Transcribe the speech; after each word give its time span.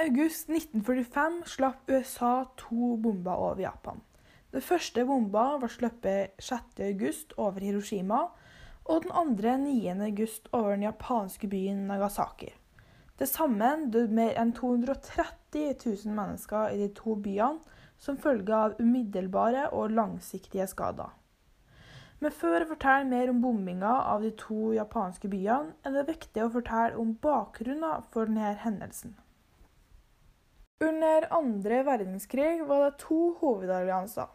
august 0.00 0.48
1945 0.48 1.42
slapp 1.46 1.90
USA 1.90 2.44
to 2.56 2.96
bomber 2.96 3.32
over 3.32 3.62
Japan. 3.62 4.00
Den 4.52 4.62
første 4.62 5.02
bomba 5.04 5.56
ble 5.58 5.70
sluppet 5.72 6.38
6.8 6.38 7.34
over 7.36 7.58
Hiroshima, 7.66 8.20
og 8.84 9.02
den 9.02 9.12
andre 9.12 9.56
9.8 9.64 10.52
over 10.52 10.70
den 10.76 10.86
japanske 10.86 11.50
byen 11.50 11.82
Nagasaki. 11.90 12.52
Til 13.18 13.26
sammen 13.26 13.90
døde 13.90 14.14
mer 14.14 14.38
enn 14.38 14.54
230 14.54 15.74
000 15.82 16.14
mennesker 16.14 16.70
i 16.70 16.78
de 16.84 16.92
to 16.94 17.18
byene 17.18 17.58
som 17.98 18.22
følge 18.22 18.54
av 18.54 18.78
umiddelbare 18.78 19.68
og 19.74 19.90
langsiktige 19.98 20.70
skader. 20.70 21.10
Men 22.22 22.34
før 22.34 22.60
jeg 22.60 22.70
forteller 22.70 23.10
mer 23.10 23.30
om 23.32 23.42
bombinga 23.42 24.00
av 24.14 24.22
de 24.22 24.30
to 24.38 24.72
japanske 24.78 25.30
byene, 25.30 25.74
er 25.82 25.98
det 25.98 26.10
viktig 26.14 26.44
å 26.44 26.52
fortelle 26.54 26.98
om 27.02 27.16
bakgrunnen 27.18 28.06
for 28.14 28.30
denne 28.30 28.54
hendelsen. 28.62 29.18
Under 30.80 31.26
andre 31.30 31.82
verdenskrig 31.82 32.66
var 32.66 32.84
det 32.84 32.98
to 33.02 33.32
hovedallianser. 33.40 34.28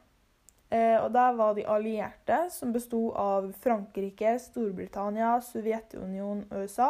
Eh, 0.74 0.98
og 1.00 1.14
Der 1.14 1.36
var 1.38 1.54
de 1.56 1.64
allierte, 1.64 2.50
som 2.52 2.74
besto 2.74 3.14
av 3.16 3.54
Frankrike, 3.64 4.36
Storbritannia, 4.42 5.38
Sovjetunionen 5.40 6.44
og 6.50 6.66
USA. 6.66 6.90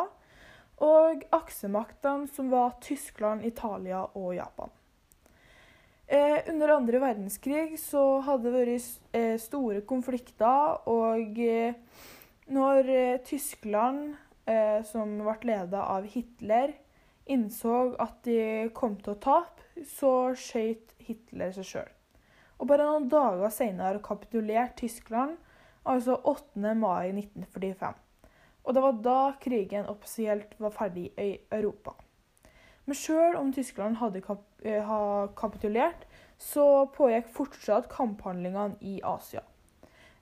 Og 0.82 1.22
aksemaktene, 1.36 2.28
som 2.34 2.50
var 2.50 2.80
Tyskland, 2.82 3.46
Italia 3.46 4.08
og 4.16 4.34
Japan. 4.36 4.74
Eh, 6.08 6.40
under 6.50 6.74
andre 6.74 7.00
verdenskrig 7.00 7.78
så 7.80 8.24
hadde 8.26 8.50
det 8.50 8.58
vært 8.58 9.14
eh, 9.14 9.38
store 9.38 9.82
konflikter, 9.86 10.82
og 10.90 11.38
når 12.50 12.90
Tyskland, 13.24 14.16
som 14.84 15.14
ble 15.24 15.36
ledet 15.48 15.80
av 15.80 16.04
Hitler, 16.04 16.74
innså 17.26 17.94
at 18.02 18.22
de 18.28 18.70
kom 18.76 18.98
til 19.02 19.16
å 19.16 19.22
tape, 19.24 19.68
så 19.88 20.34
skøyt 20.38 20.94
Hitler 21.04 21.54
seg 21.56 21.68
sjøl. 21.68 21.92
Og 22.60 22.70
bare 22.70 22.86
noen 22.88 23.10
dager 23.12 23.52
senere 23.52 24.04
kapitulerte 24.04 24.84
Tyskland, 24.84 25.38
altså 25.84 26.16
8. 26.24 26.76
mai 26.80 27.12
1945. 27.12 28.00
Og 28.64 28.76
det 28.76 28.84
var 28.86 29.00
da 29.04 29.20
krigen 29.44 29.90
offisielt 29.92 30.54
var 30.64 30.72
ferdig 30.76 31.10
i 31.20 31.34
Europa. 31.52 31.96
Men 32.86 33.00
sjøl 33.00 33.36
om 33.40 33.52
Tyskland 33.56 34.00
hadde 34.00 34.22
kap 34.24 34.44
eh, 34.64 34.94
kapitulert, 35.40 36.06
så 36.40 36.86
pågikk 36.92 37.30
fortsatt 37.32 37.90
kamphandlingene 37.92 38.80
i 38.84 38.98
Asia. 39.08 39.44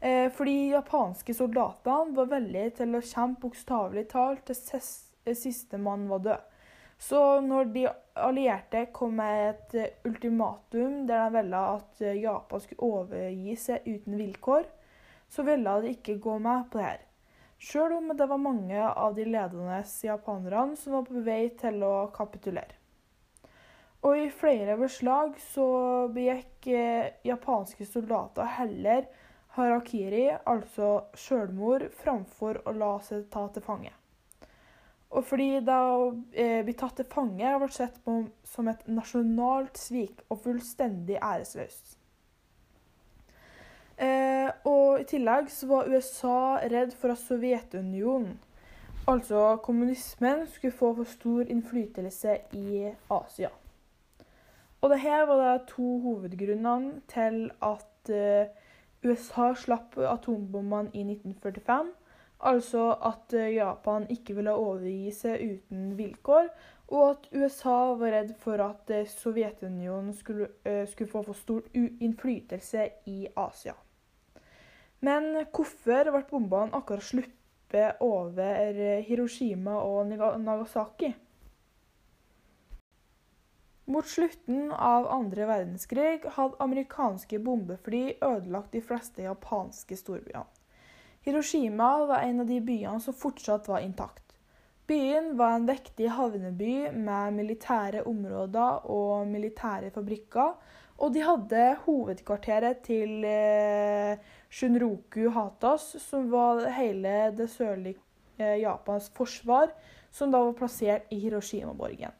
Eh, 0.01 0.29
fordi 0.33 0.71
japanske 0.73 1.33
soldatene 1.37 2.15
var 2.17 2.29
villige 2.29 2.77
til 2.81 2.97
å 2.97 3.03
kjempe 3.05 3.47
bokstavelig 3.47 4.07
talt 4.13 4.49
til 4.49 5.37
siste 5.37 5.77
mann 5.81 6.07
var 6.09 6.25
død. 6.25 6.47
Så 7.01 7.19
når 7.41 7.71
de 7.73 7.87
allierte 8.13 8.85
kom 8.93 9.15
med 9.17 9.45
et 9.49 9.77
eh, 9.81 9.93
ultimatum 10.05 11.07
der 11.09 11.29
de 11.29 11.39
ville 11.39 11.61
at 11.75 12.03
Japan 12.21 12.61
skulle 12.61 12.91
overgi 13.01 13.55
seg 13.57 13.87
uten 13.87 14.19
vilkår, 14.19 14.67
så 15.31 15.45
ville 15.47 15.79
de 15.81 15.95
ikke 15.95 16.19
gå 16.21 16.37
med 16.43 16.67
på 16.69 16.77
det 16.77 16.85
her. 16.85 17.07
Sjøl 17.61 17.93
om 17.93 18.13
det 18.17 18.25
var 18.29 18.41
mange 18.41 18.83
av 18.83 19.15
de 19.15 19.25
ledende 19.25 19.81
japanerne 20.03 20.77
som 20.77 20.95
var 20.97 21.03
på 21.05 21.21
vei 21.25 21.43
til 21.61 21.83
å 21.85 21.95
kapitulere. 22.13 22.77
Og 24.01 24.17
i 24.17 24.29
flere 24.33 24.77
beslag 24.79 25.35
så 25.53 25.65
begikk 26.13 26.67
eh, 26.73 27.11
japanske 27.25 27.85
soldater 27.85 28.49
heller 28.57 29.05
harakiri, 29.57 30.27
altså 30.49 31.11
sjølmord, 31.13 31.85
framfor 32.01 32.63
å 32.65 32.73
la 32.73 32.95
seg 33.05 33.27
ta 33.29 33.45
til 33.53 33.65
fange. 33.65 33.93
Og 35.11 35.25
fordi 35.27 35.59
da 35.67 35.79
å 35.91 36.03
eh, 36.31 36.61
bli 36.63 36.75
tatt 36.79 36.95
til 36.99 37.07
fange 37.11 37.43
har 37.43 37.59
vært 37.59 37.75
sett 37.75 37.97
på 38.05 38.21
som 38.47 38.69
et 38.71 38.85
nasjonalt 38.87 39.79
svik 39.79 40.23
og 40.29 40.39
fullstendig 40.45 41.17
æresløst. 41.19 41.97
Eh, 44.01 44.47
og 44.65 45.01
I 45.01 45.07
tillegg 45.11 45.51
så 45.51 45.67
var 45.69 45.91
USA 45.91 46.37
redd 46.71 46.95
for 46.97 47.13
at 47.13 47.21
Sovjetunionen, 47.21 48.39
altså 49.11 49.57
kommunismen, 49.65 50.47
skulle 50.47 50.79
få 50.79 50.93
for 51.01 51.11
stor 51.11 51.43
innflytelse 51.43 52.37
i 52.57 52.87
Asia. 53.11 53.51
Og 54.81 54.89
det 54.89 55.03
her 55.03 55.27
var 55.29 55.43
det 55.43 55.67
to 55.69 55.99
hovedgrunnene 56.01 57.03
til 57.11 57.51
at 57.61 58.09
eh, 58.15 58.47
USA 59.03 59.51
slapp 59.57 59.97
atombombene 59.97 60.89
i 60.93 61.03
1945. 61.03 61.91
Altså 62.41 62.87
at 63.05 63.33
eh, 63.37 63.53
Japan 63.55 64.07
ikke 64.09 64.33
ville 64.33 64.53
overgi 64.57 65.11
seg 65.13 65.41
uten 65.45 65.91
vilkår, 65.97 66.47
og 66.91 67.03
at 67.11 67.27
USA 67.37 67.75
var 67.99 68.15
redd 68.15 68.31
for 68.41 68.63
at 68.65 68.89
eh, 68.89 69.05
Sovjetunionen 69.09 70.13
skulle, 70.17 70.47
eh, 70.65 70.87
skulle 70.89 71.11
få 71.11 71.21
for 71.27 71.37
stor 71.37 71.67
innflytelse 71.77 72.87
i 73.11 73.27
Asia. 73.37 73.75
Men 75.05 75.35
hvorfor 75.53 76.09
ble 76.13 76.23
bombene 76.29 76.77
akkurat 76.77 77.05
sluppet 77.05 78.01
over 78.05 78.81
Hiroshima 79.05 79.77
og 79.81 80.09
Nagasaki? 80.09 81.13
Mot 83.91 84.07
slutten 84.07 84.69
av 84.71 85.07
andre 85.11 85.47
verdenskrig 85.49 86.25
hadde 86.37 86.61
amerikanske 86.63 87.41
bombefly 87.43 88.03
ødelagt 88.21 88.73
de 88.73 88.81
fleste 88.85 89.25
japanske 89.25 89.97
storbyene. 89.99 90.60
Hiroshima 91.21 92.05
var 92.05 92.19
en 92.25 92.39
av 92.39 92.47
de 92.49 92.57
byene 92.61 92.99
som 92.99 93.13
fortsatt 93.13 93.67
var 93.69 93.79
intakt. 93.85 94.23
Byen 94.87 95.37
var 95.37 95.51
en 95.55 95.65
viktig 95.65 96.07
havneby 96.09 96.91
med 96.91 97.35
militære 97.37 98.01
områder 98.09 98.87
og 98.89 99.27
militære 99.29 99.91
fabrikker, 99.93 100.55
og 101.01 101.13
de 101.13 101.21
hadde 101.25 101.67
hovedkvarteret 101.85 102.81
til 102.85 103.23
eh, 103.25 104.17
Shunroku 104.49 105.29
Hatas, 105.33 105.85
som 106.01 106.25
var 106.33 106.65
hele 106.73 107.29
det 107.37 107.47
sørlige 107.53 108.01
eh, 108.37 108.57
Japans 108.63 109.11
forsvar, 109.15 109.71
som 110.11 110.33
da 110.33 110.41
var 110.41 110.57
plassert 110.57 111.13
i 111.13 111.21
Hiroshima-borgen. 111.21 112.17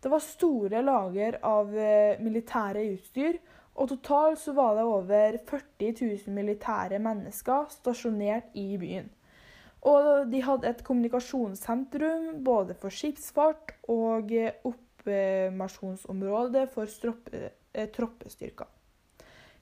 Det 0.00 0.10
var 0.10 0.24
store 0.24 0.82
lager 0.82 1.38
av 1.44 1.72
eh, 1.76 2.18
militære 2.24 2.88
utstyr, 2.94 3.38
og 3.78 3.88
totalt 3.92 4.38
så 4.42 4.52
var 4.56 4.74
det 4.76 4.84
over 4.84 5.38
40 5.46 5.92
000 6.26 6.34
militære 6.34 6.98
mennesker 7.02 7.66
stasjonert 7.70 8.44
i 8.58 8.76
byen. 8.80 9.08
Og 9.86 10.32
de 10.32 10.40
hadde 10.42 10.68
et 10.68 10.84
kommunikasjonssentrum 10.84 12.44
både 12.44 12.74
for 12.74 12.90
skipsfart 12.90 13.72
og 13.88 14.32
oppmasjonsområde 14.66 16.66
for 16.74 16.84
stroppe, 16.90 17.50
Eh, 17.78 17.88
troppestyrker. 17.88 18.66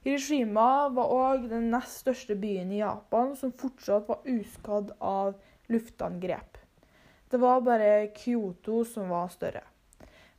Hiroshima 0.01 0.89
var 0.89 1.11
òg 1.11 1.49
den 1.51 1.67
nest 1.73 2.01
største 2.01 2.37
byen 2.39 2.71
i 2.71 2.79
Japan 2.79 3.33
som 3.35 3.51
fortsatt 3.51 4.07
var 4.07 4.23
uskadd 4.31 4.93
av 5.03 5.35
luftangrep. 5.69 6.57
Det 7.29 7.39
var 7.41 7.65
bare 7.65 8.07
Kyoto 8.15 8.83
som 8.87 9.11
var 9.11 9.27
større. 9.33 9.65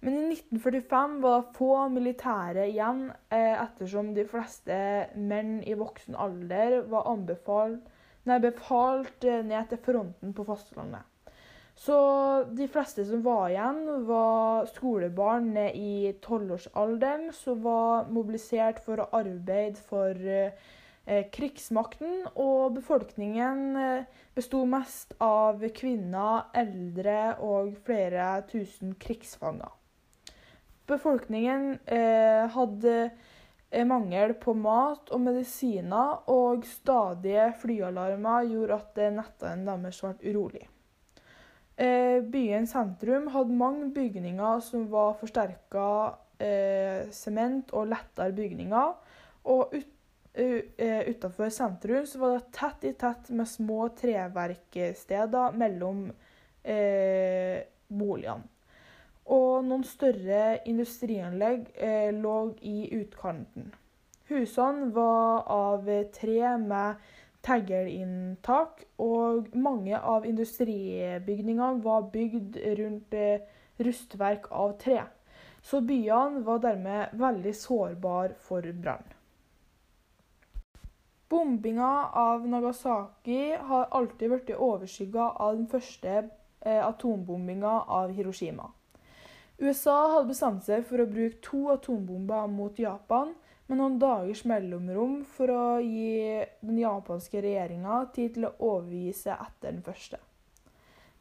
Men 0.01 0.15
i 0.15 0.33
1945 0.33 1.21
var 1.21 1.41
det 1.41 1.57
få 1.57 1.73
militære 1.91 2.69
igjen, 2.71 3.09
eh, 3.35 3.55
ettersom 3.59 4.13
de 4.15 4.25
fleste 4.31 4.77
menn 5.19 5.57
i 5.67 5.75
voksen 5.75 6.15
alder 6.15 6.85
var 6.93 7.09
anbefalt, 7.11 7.89
nei, 8.31 8.39
befalt 8.45 9.27
eh, 9.27 9.43
ned 9.43 9.73
til 9.73 9.81
fronten 9.83 10.35
på 10.37 10.45
fastlandet. 10.47 11.03
Så 11.79 11.97
de 12.59 12.67
fleste 12.71 13.05
som 13.07 13.25
var 13.27 13.51
igjen, 13.51 13.81
var 14.07 14.67
skolebarn 14.71 15.51
i 15.67 16.15
tolvårsalderen 16.23 17.33
som 17.35 17.63
var 17.67 18.07
mobilisert 18.11 18.79
for 18.87 19.03
å 19.03 19.09
arbeide 19.19 19.83
for 19.91 20.15
eh, 20.15 21.27
krigsmakten. 21.35 22.27
Og 22.35 22.79
befolkningen 22.79 23.79
besto 24.35 24.63
mest 24.67 25.15
av 25.23 25.63
kvinner, 25.75 26.51
eldre 26.55 27.19
og 27.47 27.75
flere 27.87 28.31
tusen 28.51 28.95
krigsfanger. 28.99 29.78
Befolkningen 30.89 31.75
eh, 31.85 32.49
hadde 32.55 32.95
eh, 33.71 33.85
mangel 33.87 34.33
på 34.41 34.55
mat 34.57 35.13
og 35.13 35.21
medisiner, 35.27 36.25
og 36.33 36.65
stadige 36.67 37.51
flyalarmer 37.61 38.49
gjorde 38.49 38.81
at 38.81 39.03
nettene 39.19 39.69
deres 39.69 40.01
ble 40.05 40.33
urolig. 40.33 40.65
Eh, 41.79 42.25
byens 42.27 42.73
sentrum 42.75 43.29
hadde 43.31 43.55
mange 43.55 43.93
bygninger 43.95 44.65
som 44.67 44.89
var 44.91 45.13
forsterka 45.21 45.91
eh, 46.43 47.07
sement 47.15 47.71
og 47.77 47.93
lettere 47.93 48.35
bygninger. 48.35 48.97
Og 49.49 49.77
ut, 49.77 49.95
uh, 50.39 51.03
utenfor 51.09 51.51
sentrum 51.55 52.07
så 52.07 52.21
var 52.21 52.35
det 52.35 52.51
tett 52.55 52.85
i 52.91 52.93
tett 52.99 53.31
med 53.31 53.49
små 53.49 53.89
treverksteder 53.99 55.57
mellom 55.59 56.09
eh, 56.63 57.63
boligene. 57.89 58.58
Og 59.35 59.65
noen 59.67 59.85
større 59.85 60.59
industrianlegg 60.65 61.69
eh, 61.77 62.09
lå 62.17 62.55
i 62.65 62.89
utkanten. 62.97 63.73
Husene 64.29 64.89
var 64.93 65.45
av 65.53 65.89
tre 66.17 66.55
med 66.63 67.05
teggelinntak, 67.45 68.83
og 69.01 69.53
mange 69.57 69.99
av 69.99 70.27
industribygningene 70.29 71.85
var 71.85 72.09
bygd 72.13 72.59
rundt 72.81 73.15
eh, 73.15 73.47
rustverk 73.79 74.51
av 74.51 74.77
tre. 74.81 75.05
så 75.63 75.81
byene 75.81 76.41
var 76.47 76.61
dermed 76.63 77.15
veldig 77.19 77.53
sårbare 77.57 78.37
for 78.41 78.63
brann. 78.83 79.05
Bombinga 81.29 81.89
av 82.17 82.47
Nagasaki 82.49 83.57
har 83.71 83.89
alltid 83.91 84.31
blitt 84.31 84.53
overskygga 84.57 85.27
av 85.31 85.57
den 85.57 85.67
første 85.69 86.15
eh, 86.61 86.87
atombombinga 86.87 87.75
av 87.99 88.15
Hiroshima. 88.17 88.71
USA 89.59 89.97
hadde 90.13 90.31
bestemt 90.31 90.63
seg 90.63 90.85
for 90.87 91.03
å 91.03 91.11
bruke 91.11 91.41
to 91.43 91.65
atombomber 91.73 92.47
mot 92.53 92.79
Japan 92.79 93.33
med 93.67 93.81
noen 93.81 93.97
dagers 93.99 94.45
mellomrom 94.47 95.17
for 95.37 95.51
å 95.51 95.65
gi 95.83 96.45
den 96.63 96.79
japanske 96.79 97.43
regjeringa 97.43 97.99
tid 98.15 98.37
til 98.37 98.47
å 98.47 98.55
overgi 98.71 99.13
seg 99.19 99.35
etter 99.35 99.73
den 99.73 99.83
første. 99.85 100.21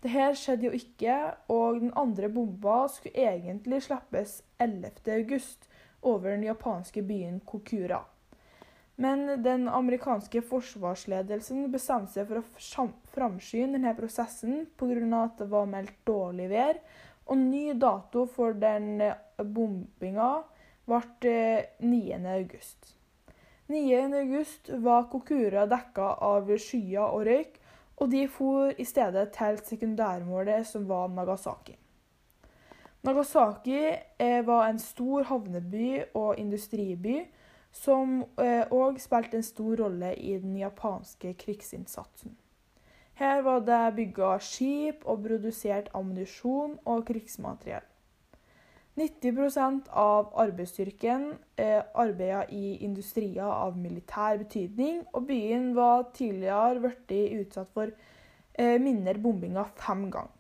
Dette 0.06 0.28
skjedde 0.38 0.70
jo 0.70 0.76
ikke, 0.78 1.16
og 1.50 1.82
den 1.82 1.96
andre 1.98 2.30
bomba 2.30 2.84
skulle 2.94 3.26
egentlig 3.26 3.82
slippes 3.88 4.38
11.8 4.62 5.42
over 6.06 6.30
den 6.36 6.46
japanske 6.46 7.02
byen 7.02 7.42
Kokura. 7.42 8.04
Men 9.02 9.44
den 9.44 9.68
amerikanske 9.70 10.42
forsvarsledelsen 10.46 11.68
bestemte 11.74 12.16
seg 12.16 12.30
for 12.30 12.42
å 12.42 12.88
framskynde 13.14 13.78
denne 13.78 13.94
prosessen 13.98 14.64
pga. 14.78 15.24
at 15.24 15.38
det 15.42 15.50
var 15.50 15.66
meldt 15.70 16.00
dårlig 16.06 16.50
vær, 16.50 16.80
og 17.28 17.38
ny 17.38 17.74
dato 17.80 18.26
for 18.32 18.56
den 18.58 19.02
bombinga 19.38 20.30
ble 20.88 21.02
9.8. 21.84 22.94
9.8 23.68 24.78
var 24.80 25.10
Kokura 25.12 25.66
dekka 25.68 26.14
av 26.24 26.54
skyer 26.56 27.04
og 27.04 27.26
røyk, 27.28 27.60
og 27.98 28.12
de 28.14 28.24
for 28.32 28.72
i 28.80 28.86
stedet 28.88 29.32
til 29.36 29.60
sekundærmålet, 29.66 30.68
som 30.70 30.88
var 30.88 31.10
Nagasaki. 31.12 31.76
Nagasaki 33.04 33.82
eh, 34.20 34.46
var 34.46 34.70
en 34.70 34.80
stor 34.80 35.28
havneby 35.28 35.90
og 36.14 36.40
industriby 36.40 37.22
som 37.72 38.22
òg 38.24 38.96
eh, 38.96 39.02
spilte 39.02 39.40
en 39.40 39.46
stor 39.46 39.76
rolle 39.84 40.14
i 40.16 40.38
den 40.40 40.58
japanske 40.58 41.34
krigsinnsatsen. 41.40 42.36
Her 43.18 43.42
var 43.42 43.64
det 43.66 43.96
bygga 43.98 44.36
skip 44.46 45.06
og 45.10 45.24
produsert 45.24 45.88
ammunisjon 45.98 46.76
og 46.86 47.06
krigsmateriell. 47.08 47.86
90% 48.98 49.90
av 49.94 50.30
arbeidsstyrken 50.42 51.26
eh, 51.62 51.82
arbeida 51.98 52.44
i 52.54 52.78
industrier 52.86 53.46
av 53.46 53.78
militær 53.78 54.38
betydning, 54.42 55.04
og 55.14 55.26
byen 55.30 55.72
var 55.78 56.08
tidligere 56.18 56.82
blitt 56.86 57.14
utsatt 57.42 57.74
for 57.74 57.90
eh, 57.90 58.78
mindre 58.82 59.18
bombinger 59.22 59.70
fem 59.82 60.08
ganger. 60.14 60.34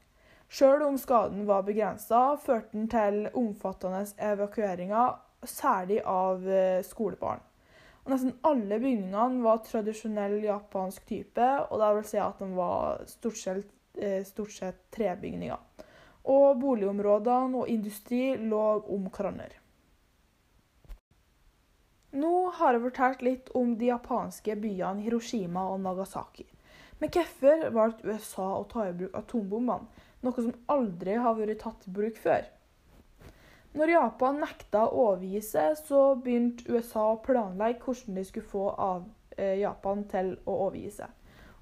Sjøl 0.49 0.85
om 0.85 1.01
skaden 1.01 1.45
var 1.49 1.65
begrensa, 1.67 2.37
førte 2.41 2.77
den 2.77 2.87
til 2.93 3.23
omfattende 3.33 4.05
evakueringer, 4.31 5.17
særlig 5.45 6.03
av 6.05 6.45
eh, 6.45 6.85
skolebarn. 6.85 7.46
Og 8.07 8.13
nesten 8.13 8.37
alle 8.47 8.77
bygningene 8.79 9.43
var 9.43 9.59
tradisjonell 9.67 10.37
japansk 10.45 11.03
type, 11.09 11.47
og 11.67 11.81
det 11.81 11.89
vil 11.97 12.05
si 12.07 12.19
at 12.23 12.39
de 12.39 12.47
var 12.55 13.01
stort 13.11 13.39
sett, 13.41 13.73
eh, 13.99 14.23
stort 14.23 14.53
sett 14.55 14.79
trebygninger 14.95 15.59
og 16.27 16.59
boligområdene 16.59 17.61
og 17.61 17.71
industri 17.71 18.35
lå 18.39 18.63
om 18.91 19.07
hverandre. 19.11 19.59
Nå 22.17 22.33
har 22.57 22.73
jeg 22.73 22.83
fortalt 22.87 23.23
litt 23.25 23.49
om 23.55 23.75
de 23.77 23.91
japanske 23.91 24.55
byene 24.59 25.03
Hiroshima 25.03 25.67
og 25.73 25.81
Nagasaki. 25.83 26.47
Men 26.99 27.11
hvorfor 27.13 27.67
valgte 27.75 28.07
USA 28.09 28.47
å 28.57 28.67
ta 28.71 28.87
i 28.87 28.95
bruk 28.95 29.15
atombombene, 29.19 30.05
noe 30.23 30.45
som 30.45 30.55
aldri 30.71 31.17
har 31.19 31.35
vært 31.37 31.59
tatt 31.61 31.85
i 31.85 31.93
bruk 31.93 32.17
før? 32.23 32.47
Når 33.77 33.91
Japan 33.91 34.39
nekta 34.41 34.87
å 34.87 35.01
overgi 35.11 35.39
seg, 35.45 35.75
så 35.85 36.15
begynte 36.17 36.65
USA 36.71 37.11
å 37.11 37.19
planlegge 37.21 37.83
hvordan 37.83 38.15
de 38.17 38.23
skulle 38.25 38.49
få 38.49 38.71
av 38.73 39.03
eh, 39.37 39.59
Japan 39.61 40.01
til 40.09 40.31
å 40.49 40.55
overgi 40.65 40.95
seg. 40.95 41.11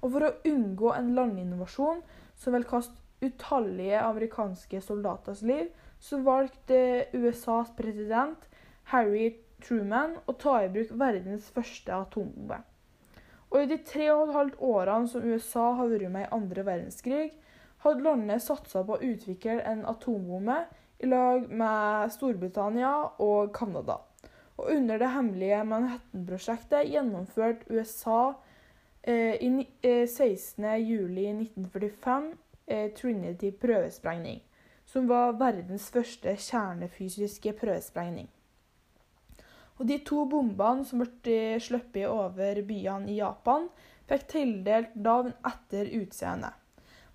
Og 0.00 0.14
For 0.14 0.24
å 0.24 0.36
unngå 0.48 0.94
en 0.94 1.10
landinnovasjon 1.18 2.00
som 2.40 2.56
vil 2.56 2.64
kaste 2.68 2.96
utallige 3.24 4.00
amerikanske 4.00 4.80
soldaters 4.84 5.42
liv, 5.44 5.68
så 6.00 6.22
valgte 6.24 6.78
USAs 7.12 7.74
president 7.76 8.48
Harry 8.92 9.34
Truman 9.60 10.16
å 10.24 10.36
ta 10.40 10.62
i 10.62 10.72
bruk 10.72 10.94
verdens 10.96 11.50
første 11.52 11.92
atombombe. 11.96 12.62
Og 13.52 13.60
I 13.60 13.70
de 13.74 13.80
tre 13.88 14.08
og 14.14 14.28
et 14.28 14.34
halvt 14.38 14.64
årene 14.72 15.12
som 15.12 15.24
USA 15.24 15.66
har 15.78 15.92
vært 15.92 16.12
med 16.12 16.26
i 16.26 16.32
andre 16.38 16.64
verdenskrig, 16.64 17.28
hadde 17.84 18.08
landet 18.08 18.44
satsa 18.44 18.82
på 18.88 18.96
å 18.96 19.04
utvikle 19.04 19.60
en 19.68 19.84
atombombe 19.88 20.62
i 20.98 21.06
lag 21.06 21.50
med 21.50 22.12
Storbritannia 22.14 23.10
og 23.22 23.56
Canada. 23.56 23.96
Og 24.56 24.66
under 24.78 24.98
det 24.98 25.08
hemmelige 25.12 25.64
Manhattan-prosjektet 25.68 26.88
gjennomførte 26.88 27.66
USA 27.68 28.32
eh, 29.02 29.34
i 29.40 29.68
eh, 29.82 30.06
16.07.1945 30.08 32.36
Eh, 32.66 32.92
Trinity 32.92 33.52
prøvesprengning, 33.52 34.40
som 34.84 35.06
var 35.06 35.36
verdens 35.38 35.86
første 35.94 36.32
kjernefysiske 36.34 37.52
prøvesprengning. 37.60 38.26
Og 39.78 39.86
De 39.86 40.00
to 40.02 40.24
bombene 40.26 40.82
som 40.88 41.04
ble 41.04 41.60
sluppet 41.62 42.08
over 42.10 42.58
byene 42.66 43.12
i 43.12 43.20
Japan, 43.20 43.68
fikk 44.10 44.26
tildelt 44.32 44.96
navn 44.98 45.30
etter 45.46 45.92
utseendet. 46.00 46.58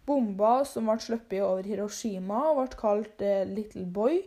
Bomba 0.05 0.65
som 0.65 0.89
ble 0.89 0.99
sluppet 0.99 1.43
over 1.45 1.67
Hiroshima, 1.67 2.53
ble 2.57 2.67
kalt 2.77 3.21
eh, 3.25 3.43
Little 3.47 3.85
Boy, 3.85 4.21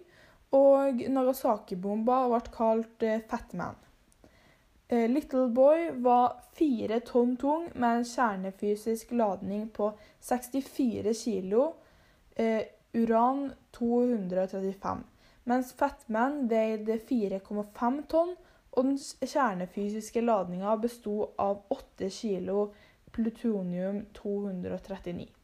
og 0.54 1.02
Nagasaki-bomba 1.10 2.28
ble 2.30 2.40
kalt 2.54 3.02
eh, 3.02 3.22
Fat 3.30 3.54
Man. 3.58 3.74
Eh, 4.88 5.10
Little 5.10 5.48
Boy 5.48 5.90
var 6.04 6.42
fire 6.54 7.00
tonn 7.00 7.36
tung 7.40 7.70
med 7.74 7.98
en 7.98 8.04
kjernefysisk 8.04 9.12
ladning 9.16 9.68
på 9.72 9.92
64 10.20 11.14
kilo 11.14 11.72
eh, 12.36 12.62
uran-235, 12.94 14.98
mens 15.44 15.72
Fatman 15.72 16.50
veide 16.50 16.98
4,5 16.98 18.06
tonn, 18.08 18.36
og 18.74 18.84
den 18.84 18.98
kjernefysiske 18.98 20.20
ladninga 20.22 20.76
besto 20.82 21.28
av 21.38 21.62
8 21.70 22.10
kilo 22.10 22.72
plutonium-239. 23.14 25.43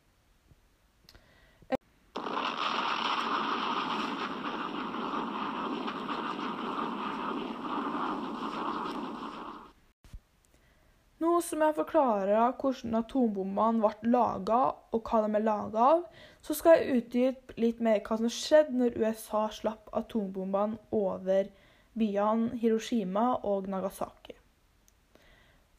Som 11.44 11.62
jeg 11.64 11.76
forklarer 11.76 12.54
hvordan 12.60 12.98
atombombene 13.00 13.82
ble 13.82 14.12
laga, 14.12 14.60
og 14.92 15.06
hva 15.06 15.22
de 15.24 15.36
er 15.38 15.46
laga 15.46 15.86
av, 15.94 16.04
så 16.44 16.56
skal 16.56 16.78
jeg 16.78 17.00
utdype 17.00 17.56
litt 17.60 17.80
mer 17.84 18.02
hva 18.06 18.18
som 18.20 18.32
skjedde 18.32 18.76
når 18.80 18.98
USA 19.00 19.46
slapp 19.54 19.90
atombombene 19.96 20.78
over 20.96 21.50
byene 21.98 22.60
Hiroshima 22.60 23.32
og 23.46 23.68
Nagasaki. 23.72 24.36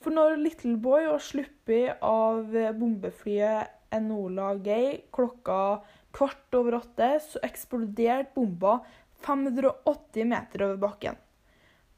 For 0.01 0.13
når 0.13 0.39
Little 0.41 0.77
Boy 0.81 1.05
var 1.11 1.21
sluppet 1.21 2.01
av 2.01 2.55
bombeflyet 2.77 3.93
Enola 3.93 4.55
Gay 4.63 4.95
klokka 5.13 5.81
kvart 6.15 6.57
over 6.57 6.79
åtte, 6.79 7.11
så 7.21 7.41
eksploderte 7.45 8.33
bomba 8.35 8.79
580 9.21 10.25
meter 10.31 10.65
over 10.65 10.81
bakken. 10.87 11.19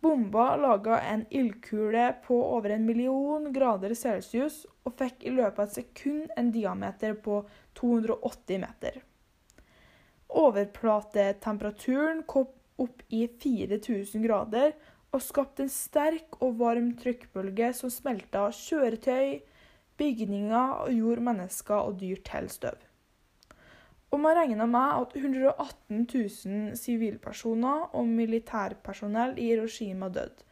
Bomba 0.04 0.56
laga 0.60 0.98
en 1.00 1.22
ildkule 1.32 2.10
på 2.26 2.36
over 2.58 2.74
en 2.76 2.86
million 2.86 3.46
grader 3.56 3.94
celsius 3.96 4.66
og 4.84 4.98
fikk 5.00 5.24
i 5.24 5.32
løpet 5.32 5.62
av 5.62 5.70
et 5.70 5.78
sekund 5.78 6.34
en 6.36 6.50
diameter 6.52 7.16
på 7.24 7.38
280 7.80 8.60
meter. 8.66 9.00
Overplatetemperaturen 10.44 12.26
kom 12.28 12.52
opp 12.84 13.04
i 13.16 13.24
4000 13.30 14.26
grader 14.28 14.74
og 15.14 15.24
skapte 15.24 15.64
en 15.64 15.72
sterk 15.72 16.40
og 16.42 16.58
varm 16.60 16.92
trykkbølge 17.00 17.70
som 17.78 17.92
smelta 17.94 18.50
kjøretøy, 18.58 19.40
bygninger 20.02 20.80
og 20.84 20.90
gjorde 20.98 21.28
mennesker 21.30 21.80
og 21.80 22.00
dyr 22.02 22.20
til 22.28 22.50
støv. 22.52 22.80
Og 24.14 24.22
man 24.22 24.38
regner 24.38 24.70
med 24.70 25.00
at 25.02 25.16
118 25.18 26.04
000 26.06 26.76
sivilpersoner 26.78 27.96
og 27.98 28.10
militærpersonell 28.14 29.40
i 29.42 29.50
Hiroshima 29.50 30.12
døde 30.14 30.46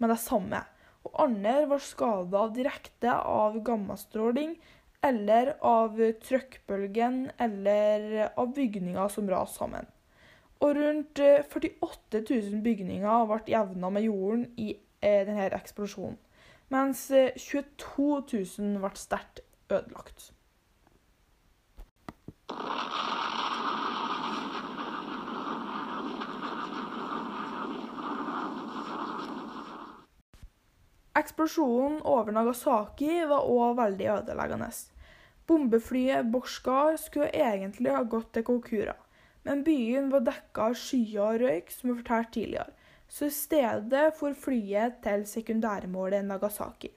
med 0.00 0.08
det 0.14 0.20
samme. 0.22 0.62
Og 1.04 1.18
andre 1.26 1.66
var 1.68 1.82
skada 1.84 2.46
direkte 2.56 3.12
av 3.12 3.58
gammastråling 3.66 4.56
eller 5.04 5.52
av 5.66 6.00
trykkbølgen 6.24 7.26
eller 7.42 8.30
av 8.30 8.54
bygninger 8.56 9.12
som 9.12 9.28
raste 9.28 9.60
sammen. 9.60 9.88
Og 10.62 10.76
rundt 10.78 11.20
48 11.20 12.22
000 12.22 12.60
bygninger 12.64 13.24
ble 13.28 13.40
jevna 13.50 13.90
med 13.92 14.06
jorden 14.06 14.44
i 14.56 14.70
eh, 15.02 15.24
denne 15.26 15.50
eksplosjonen. 15.58 16.16
Mens 16.72 17.10
22 17.10 18.22
000 18.32 18.78
ble 18.80 18.96
sterkt 18.96 19.42
ødelagt. 19.68 20.31
Eksplosjonen 31.22 32.00
over 32.08 32.34
Nagasaki 32.34 33.22
var 33.30 33.44
òg 33.46 33.76
veldig 33.78 34.08
ødeleggende. 34.14 34.70
Bombeflyet 35.46 36.28
Borska 36.32 36.96
skulle 36.98 37.28
egentlig 37.34 37.92
ha 37.94 38.02
gått 38.02 38.32
til 38.34 38.46
Kokura, 38.46 38.94
men 39.46 39.64
byen 39.66 40.08
var 40.12 40.24
dekka 40.26 40.70
av 40.70 40.78
skyer 40.78 41.20
og 41.24 41.42
røyk, 41.42 41.70
som 41.74 41.90
jeg 41.90 41.98
fortalte 42.00 42.34
tidligere, 42.38 42.74
så 43.12 43.28
i 43.28 43.34
stedet 43.36 44.04
for 44.18 44.38
flyet 44.38 45.02
til 45.04 45.26
sekundærmålet 45.28 46.24
Nagasaki. 46.26 46.92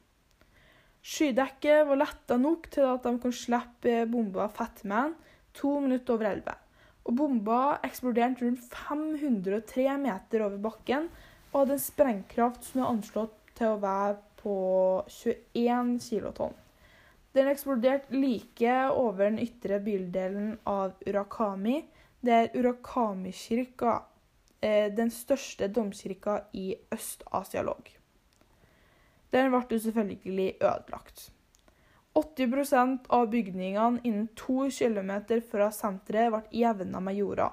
Skydekket 1.05 1.85
var 1.89 2.01
letta 2.01 2.37
nok 2.41 2.69
til 2.73 2.87
at 2.89 3.03
de 3.05 3.17
kunne 3.19 3.41
slippe 3.43 3.97
bomba 4.09 4.47
Fatman, 4.49 5.17
to 5.55 5.79
minutter 5.79 6.15
over 6.15 6.29
elleve. 6.31 6.55
Og 7.05 7.17
bomba 7.19 7.59
eksploderte 7.85 8.45
rundt 8.45 8.63
503 8.73 9.87
meter 10.01 10.45
over 10.45 10.61
bakken 10.61 11.09
og 11.51 11.61
hadde 11.61 11.77
en 11.77 11.83
sprengkraft 11.83 12.65
som 12.67 12.81
er 12.81 12.91
anslått 12.91 13.35
til 13.55 13.73
å 13.75 13.81
være 13.83 14.17
på 14.41 14.55
21 15.09 15.97
kilotonn. 16.05 16.55
Den 17.35 17.49
eksploderte 17.51 18.15
like 18.15 18.75
over 18.95 19.25
den 19.27 19.41
ytre 19.43 19.81
bydelen 19.83 20.53
av 20.71 20.95
Urakami, 21.05 21.81
der 22.23 22.47
Urakami-kirka, 22.55 24.03
eh, 24.61 24.87
den 24.95 25.11
største 25.11 25.67
domkirka 25.67 26.45
i 26.53 26.75
Øst-Asia, 26.91 27.61
lå. 27.61 27.75
Den 29.31 29.51
ble 29.51 29.79
selvfølgelig 29.79 30.55
ødelagt. 30.61 31.31
80% 32.15 33.07
av 33.07 33.29
bygningene 33.29 33.99
innen 34.03 34.27
to 34.39 34.69
km 34.71 35.11
fra 35.51 35.67
senteret 35.75 36.31
ble 36.31 36.61
jevna 36.61 37.01
med 37.03 37.17
jorda. 37.19 37.49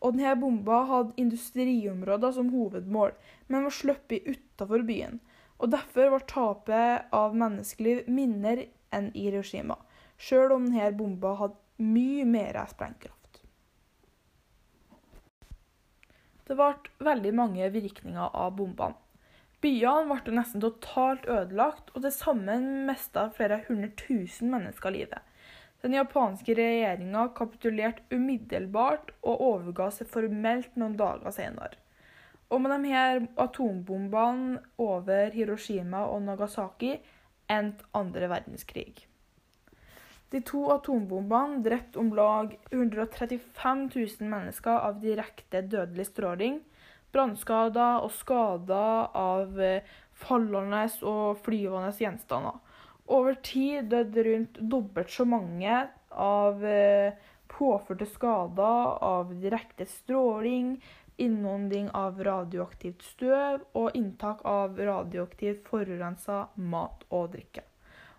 Og 0.00 0.14
denne 0.14 0.36
bomba 0.40 0.78
hadde 0.88 1.16
industriområder 1.20 2.32
som 2.32 2.48
hovedmål, 2.54 3.12
men 3.48 3.66
var 3.66 3.74
sluppet 3.74 4.24
utenfor 4.24 4.84
byen. 4.88 5.18
Og 5.58 5.72
Derfor 5.74 6.12
var 6.14 6.24
tapet 6.30 7.12
av 7.12 7.36
menneskeliv 7.36 8.06
mindre 8.08 8.68
enn 8.94 9.10
i 9.12 9.26
Hiroshima, 9.26 9.76
sjøl 10.16 10.54
om 10.54 10.70
denne 10.70 10.92
bomba 10.96 11.34
hadde 11.42 11.58
mye 11.82 12.24
mer 12.24 12.56
sprengkraft. 12.70 13.42
Det 16.48 16.56
ble 16.56 16.72
veldig 17.04 17.34
mange 17.36 17.68
virkninger 17.74 18.32
av 18.32 18.54
bombene. 18.56 18.96
Byene 19.64 20.20
ble 20.22 20.36
nesten 20.36 20.62
totalt 20.62 21.24
ødelagt, 21.26 21.90
og 21.94 22.04
til 22.04 22.14
sammen 22.14 22.68
mista 22.86 23.26
flere 23.34 23.64
hundre 23.66 23.90
tusen 23.98 24.52
mennesker 24.52 24.94
livet. 24.94 25.24
Den 25.82 25.94
japanske 25.94 26.54
regjeringa 26.58 27.28
kapitulerte 27.38 28.02
umiddelbart 28.14 29.12
og 29.22 29.42
overga 29.48 29.90
seg 29.94 30.10
formelt 30.10 30.78
noen 30.78 30.96
dager 30.98 31.34
senere. 31.34 31.78
Og 32.50 32.62
med 32.62 32.72
de 32.72 32.94
her 32.94 33.20
atombombene 33.38 34.62
over 34.80 35.34
Hiroshima 35.34 36.06
og 36.08 36.22
Nagasaki 36.26 36.94
endte 37.50 37.86
andre 37.98 38.30
verdenskrig. 38.30 39.04
De 40.32 40.40
to 40.44 40.66
atombombene 40.72 41.62
drepte 41.64 42.00
om 42.00 42.10
lag 42.16 42.54
135 42.70 43.84
000 43.94 44.32
mennesker 44.32 44.82
av 44.88 44.98
direkte 45.02 45.62
dødelig 45.66 46.10
stråling 46.10 46.58
brannskader 47.14 48.04
og 48.04 48.12
skader 48.14 49.08
av 49.16 49.60
eh, 49.60 49.86
fallende 50.18 50.84
og 51.06 51.40
flyvende 51.44 51.92
gjenstander. 51.96 52.58
Over 53.08 53.38
tid 53.44 53.88
døde 53.92 54.24
rundt 54.26 54.58
dobbelt 54.60 55.10
så 55.12 55.24
mange 55.28 55.86
av 56.12 56.64
eh, 56.64 57.16
påførte 57.48 58.06
skader 58.06 58.98
av 59.04 59.32
direkte 59.40 59.86
stråling, 59.88 60.76
innånding 61.18 61.88
av 61.96 62.20
radioaktivt 62.22 63.02
støv 63.02 63.64
og 63.78 63.96
inntak 63.98 64.44
av 64.46 64.76
radioaktivt 64.78 65.64
forurensa 65.66 66.44
mat 66.54 67.02
og 67.08 67.32
drikke. 67.32 67.64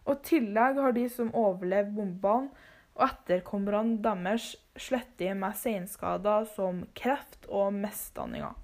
Og 0.09 0.17
I 0.17 0.25
tillegg 0.25 0.81
har 0.81 0.95
de 0.97 1.05
som 1.13 1.29
overlevde 1.37 1.95
bombene 1.95 2.67
og 2.97 3.05
etterkommerne 3.05 4.01
deres 4.03 4.51
slettet 4.79 5.37
med 5.37 5.55
senskader 5.55 6.49
som 6.55 6.81
kreft 6.97 7.45
og 7.47 7.71
mesdanninger. 7.77 8.57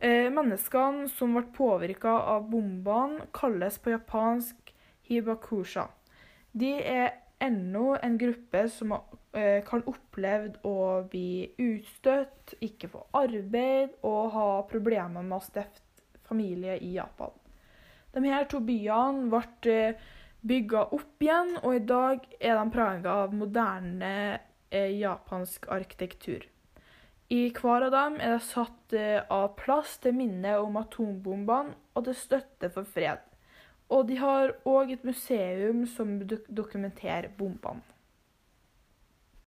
Eh, 0.00 0.30
menneskene 0.30 1.08
som 1.10 1.32
ble 1.34 1.42
påvirka 1.54 2.12
av 2.30 2.44
bombene, 2.50 3.24
kalles 3.34 3.80
på 3.82 3.90
japansk 3.90 4.70
hibakusha. 5.08 5.88
De 6.52 6.70
er 6.78 7.16
ennå 7.42 7.96
en 8.02 8.18
gruppe 8.18 8.62
som 8.70 8.94
eh, 8.94 9.58
kan 9.66 9.82
oppleve 9.90 10.52
å 10.62 11.02
bli 11.10 11.50
utstøtt, 11.58 12.54
ikke 12.62 12.92
få 12.92 13.02
arbeid 13.18 13.96
og 14.06 14.30
ha 14.36 14.46
problemer 14.70 15.26
med 15.26 15.40
å 15.40 15.42
stifte 15.42 16.06
familie 16.28 16.76
i 16.78 16.92
Japan. 16.94 17.34
De 18.14 18.22
her 18.22 18.46
to 18.50 18.60
byene 18.62 19.26
ble 19.32 19.72
eh, 19.72 20.04
bygga 20.46 20.84
opp 20.94 21.26
igjen, 21.26 21.56
og 21.64 21.74
i 21.74 21.82
dag 21.82 22.22
er 22.38 22.54
de 22.54 22.70
prega 22.70 23.16
av 23.24 23.34
moderne 23.34 24.12
japansk 24.70 25.66
arkitektur. 25.72 26.44
I 27.28 27.50
hver 27.52 27.84
av 27.84 27.92
dem 27.92 28.14
er 28.24 28.38
det 28.38 28.44
satt 28.48 28.94
eh, 28.96 29.20
av 29.28 29.50
plass 29.58 29.98
til 30.00 30.14
minne 30.16 30.54
om 30.62 30.78
atombombene 30.80 31.76
og 31.92 32.06
til 32.06 32.16
støtte 32.16 32.70
for 32.72 32.88
fred. 32.88 33.20
Og 33.92 34.06
de 34.08 34.16
har 34.20 34.54
òg 34.68 34.94
et 34.94 35.04
museum 35.04 35.84
som 35.92 36.14
dokumenterer 36.24 37.28
bombene. 37.36 37.84